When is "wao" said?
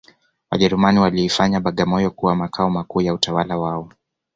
3.57-3.89